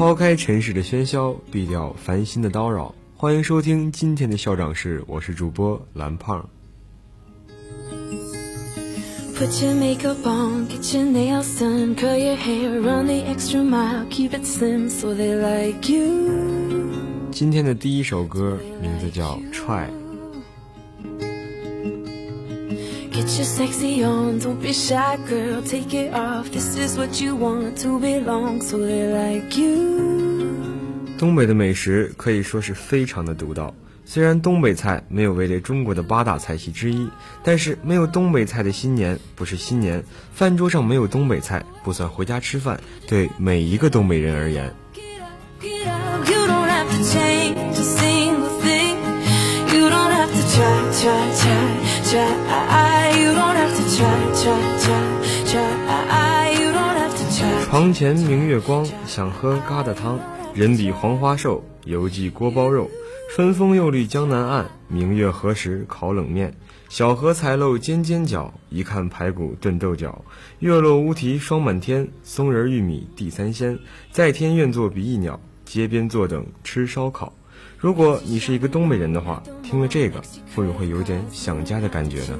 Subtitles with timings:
[0.00, 2.94] 抛开尘世的喧嚣，避掉烦心的叨扰。
[3.14, 6.48] 欢迎收听今天的校长室，我是主播蓝胖。
[9.36, 14.30] Put your makeup on, get your nails done, curl your hair, run the extra mile, keep
[14.30, 16.30] it slim so they like you.
[17.30, 19.84] 今天的第一首歌名字叫《Try》。
[23.12, 26.48] Get your sexy on, don't be shy, girl, take it off.
[26.52, 30.54] This is what you want to belong, so they like you.
[31.18, 33.74] 东北的美食可以说是非常的独到。
[34.04, 37.08] 虽然东北菜没有位列中国的八大菜系之一，
[37.42, 42.80] 但是没有东北菜的新年不是新年，饭桌上没有东北菜不算回家吃饭。
[43.06, 44.72] 对每一个东北人而言，
[57.64, 60.18] 床前明月光，想喝疙瘩汤，
[60.54, 62.90] 人比黄花瘦，犹记锅包肉。
[63.32, 66.52] 春风又绿江南岸，明月何时烤冷面？
[66.88, 70.24] 小荷才露尖尖角，一看排骨炖豆角。
[70.58, 73.78] 月落乌啼霜满天，松仁玉米地三鲜。
[74.10, 77.32] 在天愿作比翼鸟，街边坐等吃烧烤。
[77.80, 80.20] 如果你是一个东北人的话，听了这个，
[80.54, 82.38] 会不会有点想家的感觉呢？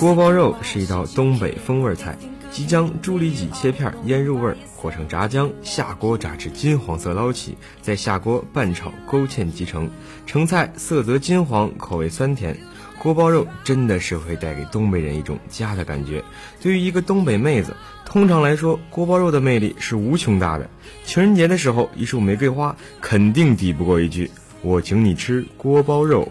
[0.00, 2.16] 锅包肉是一道东北风味菜，
[2.50, 9.90] 即将猪里脊切片腌入味，和成炸浆，下锅炸至金黄色捞起，再下锅拌炒勾芡即成。
[10.24, 12.56] 成菜色泽金黄，口味酸甜。
[13.06, 16.24] 锅包肉真的是会带给东北人一种家的感觉。
[16.60, 20.68] 对于一个东北妹子，通常来说，锅包肉的魅力是无穷大的。
[21.04, 24.28] 情人节的时候，一束玫瑰花肯定抵不过一句
[24.60, 26.28] “我请你吃锅包肉”。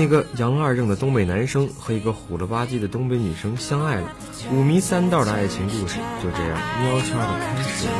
[0.00, 4.12] 一个杨二正的东北男生和一个虎了吧唧的东北女生相爱了，
[4.52, 7.92] 五迷三道的爱情故事就这样悄悄的开始了。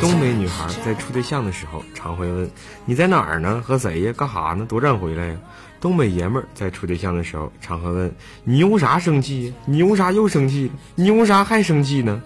[0.00, 2.50] 东北女孩在处对象的时候，常会问
[2.84, 3.62] ：“你在哪儿呢？
[3.64, 4.12] 和谁呀？
[4.16, 4.66] 干哈呢？
[4.66, 5.36] 多站回来呀？”
[5.80, 8.12] 东北爷们儿在处对象的时候，常会问
[8.44, 9.54] ：“你用啥生气？
[9.64, 10.72] 你用啥又生气？
[10.96, 12.22] 你用啥还生气呢？”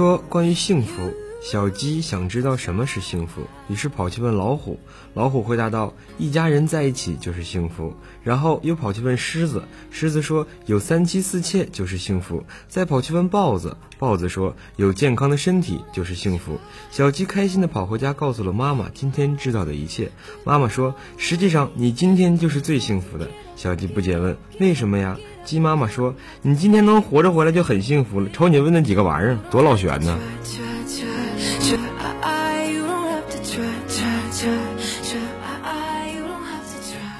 [0.00, 1.12] 说关于幸福，
[1.42, 4.80] 小鸡想知道什么是幸福，于是跑去问老虎。
[5.12, 7.92] 老虎回答道：“一家人在一起就是幸福。”
[8.24, 16.58] 然后又跑去问狮子，狮子说：“有三妻四妾就是幸福。”再跑去问豹子，豹子说：“有健康的身体就是幸福。”
[16.90, 20.10] 小鸡开心地跑回家，告诉了妈妈今天知道的一切。
[20.44, 28.28] 妈妈说：“实际上你今天就是最幸福的。”小鸡不解问：“为什么呀？”鸡妈妈说：“你今天能活着回来就很幸福了。
[28.30, 30.18] 瞅你问那几个玩意儿，多老悬呢。”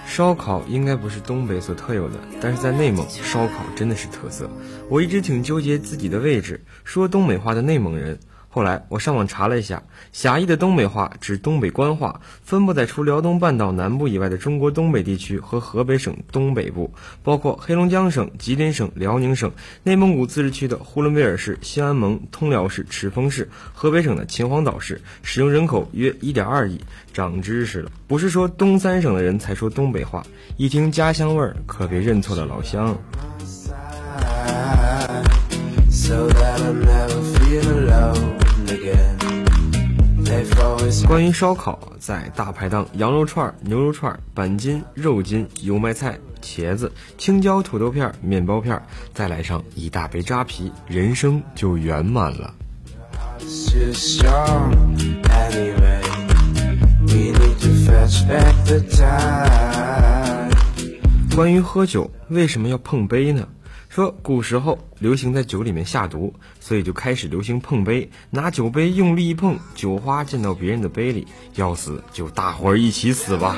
[0.07, 4.51] 烧烤应该不是东北所特有的，但是在内蒙，烧烤真的是特色。
[4.89, 8.19] 我一直挺纠结自己的位置，说东北话的内蒙人。
[8.53, 9.81] 后来我上网查了一下，
[10.13, 19.53] 狭义的东北话指东北官话，分布在除辽东半岛南部以外的中国东北地区和河北省东北部，包括黑龙江省、吉林省、辽宁省、
[19.85, 26.81] 内蒙古自治区的呼伦贝尔市、兴安盟、通辽市、赤峰市，河北省的秦皇岛市，使用人口约一点二亿。
[27.13, 30.25] 长知识了，不是说东三省的人才说东北话，
[30.57, 32.97] 一听家乡味儿，可别认错了老乡。
[41.07, 48.81] 关于烧烤，在大排档，羊肉串、牛肉串、板筋、肉筋、油麦菜、茄子、青椒、土豆片、面包片，
[49.15, 52.55] 再来上一大杯扎啤，人生就圆满了。
[61.35, 63.47] 关于喝酒，为什么要碰杯呢？
[64.01, 73.57] 说古时候流行在酒里面下毒，所以就开始流行碰杯，拿酒杯用力一碰，酒花溅到别人的杯里，要死就大伙儿一起死吧。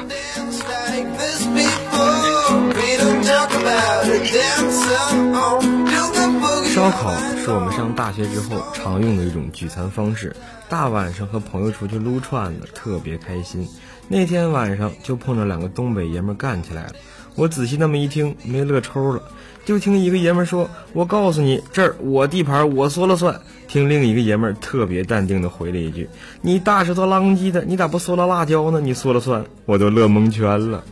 [6.75, 10.35] 烧烤是我们上大学之后常用的一种聚餐方式，
[10.69, 13.69] 大晚上和朋友出去撸串子，特别开心。
[14.09, 16.95] 那天晚上就碰着两个东北爷们干起来了，
[17.35, 19.23] 我仔细那么一听，没乐抽了。
[19.65, 26.09] 就听一个爷们儿说：“我告诉你，这儿我地盘，我说了算。”听另一个爷们儿特别淡定的回了一句
[26.43, 28.81] ：“你大舌头浪叽的，你咋不嗦了辣椒呢？
[28.81, 30.83] 你说了算。”我都乐蒙圈了。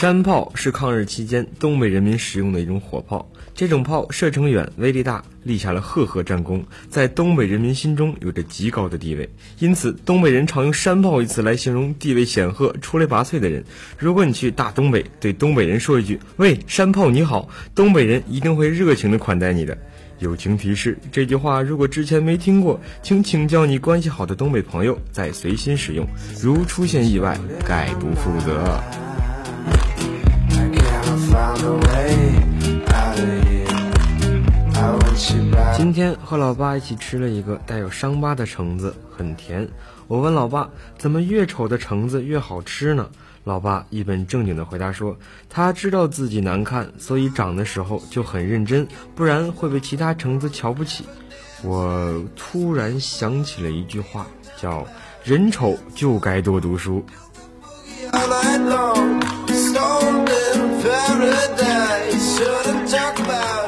[0.00, 9.28] 山炮是抗日期间东北人民使用的一种火炮，这种炮射程远、威力大，立下了赫赫战功，在东北人民心中有着极高的地位。
[9.58, 13.62] 因此，东北人常用“山炮”一词来形容地位显赫、出类拔萃的人。
[13.98, 19.76] 如果你去大东北对东北人说一句“喂，山炮你好”，东北人一定会热情地款待你的。
[20.20, 26.06] 友情提示：这句话如果之前没听过，请请教你关系好的东北朋友再随心使用。
[26.40, 27.38] 如出现意外，
[27.68, 28.82] 概不负责。
[35.76, 39.66] 今天和老爸一起吃了一个带有伤疤的橙子，很甜。
[40.06, 40.68] 我问老爸，
[40.98, 43.08] 怎么越丑的橙子越好吃呢？
[43.44, 45.16] 老爸一本正经的回答说
[45.48, 51.04] ：“他知道自己难看，所以长的时候就很认真，不然会被其他橙子瞧不起。”
[51.64, 54.86] 我突然想起了一句话，叫
[55.24, 57.04] “人丑就该多读书”。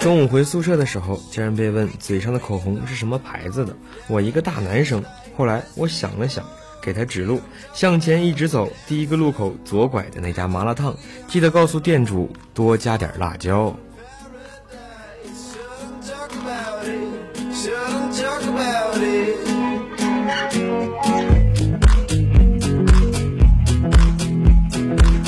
[0.01, 3.77] 中午回宿舍的时候，竟然被问嘴上的口红是什么牌子的。
[4.09, 5.05] 我一个大男生，
[5.37, 6.45] 后来我想了想。
[6.85, 7.41] 给他指路，
[7.73, 10.97] 向前一直走，第一个路口左拐的那家麻辣烫，
[11.29, 13.73] 记得告诉店主多加点辣椒。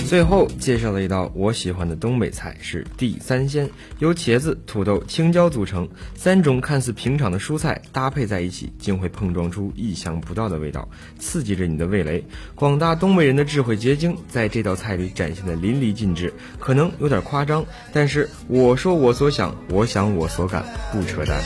[0.05, 3.69] 最后介绍了一道我喜欢的东北菜是地三鲜，
[3.99, 12.25] 由茄子、土豆、青椒组成，三种看似平常的蔬菜搭配在一起，竟会碰撞出意想不到的味道，刺激着你的味蕾。
[12.55, 21.43] 广大东北人的智慧结晶在这道菜里展现的淋漓尽致，可能有点夸张，但是我说我所想，我想我所感，不扯淡。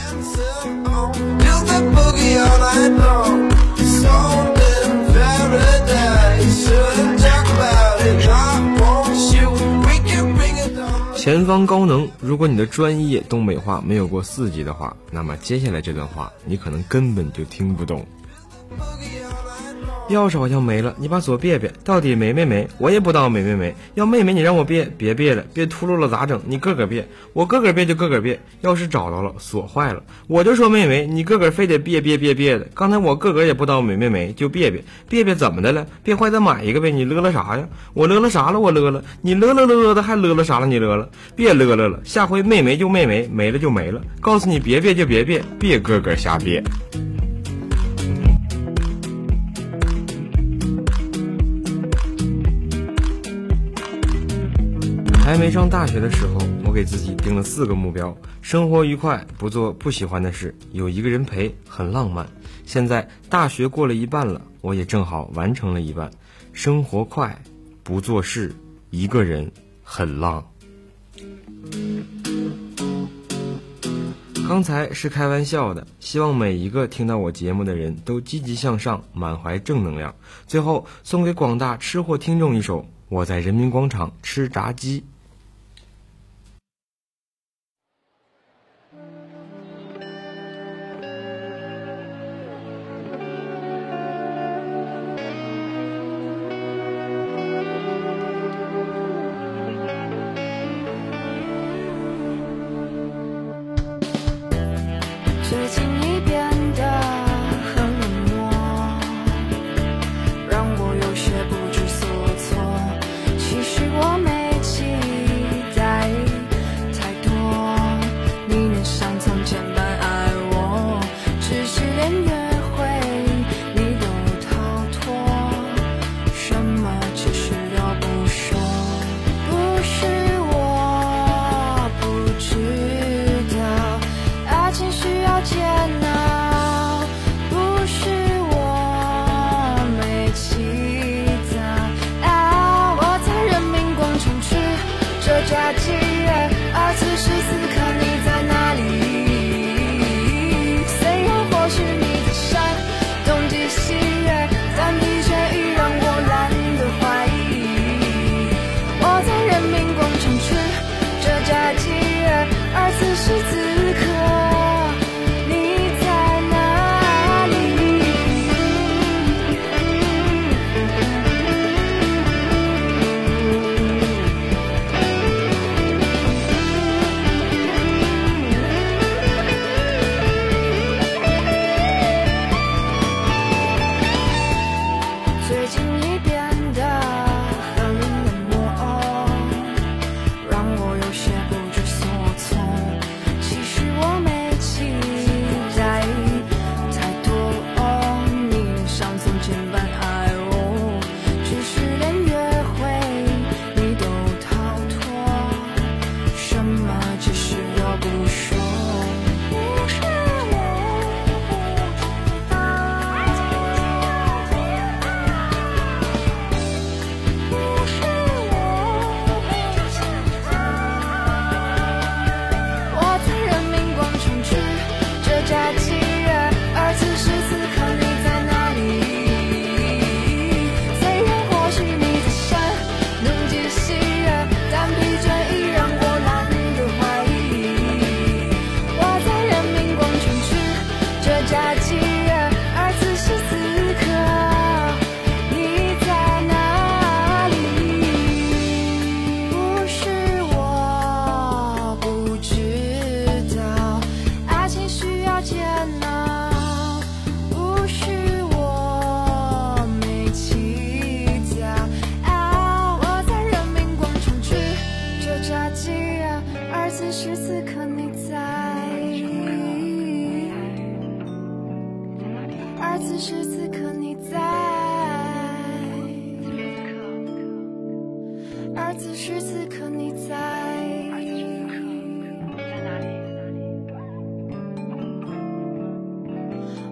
[11.28, 12.08] 前方高能！
[12.22, 18.02] 如果你的专业东北话没有过四级的话，那么接下来这段话你可能根本就听不懂。
[20.08, 22.66] 钥匙好像没了，你把锁别别，到底没没没？
[22.78, 23.74] 我也不知道没没没。
[23.94, 26.40] 要妹妹你让我别别别了，别秃噜了咋整？
[26.46, 28.40] 你个个别，我个个别就个个别。
[28.62, 32.66] 钥匙找到了，锁坏了，我就说没没，你个个非得别别别别的。
[32.74, 35.86] 刚才我个个也不知道没没没，就别别别别怎么的了？
[36.02, 36.90] 别坏再买一个呗。
[36.90, 37.68] 你乐了啥呀？
[37.92, 38.58] 我乐了啥了？
[38.58, 39.04] 我乐了。
[39.20, 40.66] 你乐了乐乐的还乐了啥了？
[40.66, 41.06] 你乐了？
[41.36, 44.00] 别乐了了，下回没没就没没，没了就没了。
[44.22, 46.62] 告诉你别别就别别，别个个瞎别。
[55.28, 62.26] 还没上大学的时候，我给自己定了四个目标：生活愉快，不做不喜欢的事，有一个人陪，很浪漫。
[62.64, 66.10] 现在大学过了一半了，我也正好完成了一半。
[66.54, 67.38] 生活快，
[67.82, 68.54] 不做事，
[68.88, 69.52] 一个人，
[69.82, 70.42] 很浪。
[74.48, 80.14] 刚才是开玩笑的，希望每一个听到我节目的人都积极向上，满怀正能量。
[80.46, 85.04] 最后送给广大吃货听众一首：我在人民广场吃炸鸡。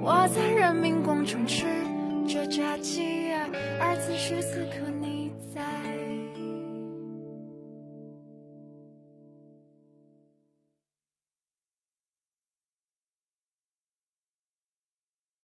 [0.06, 1.75] 我在人民广场吃。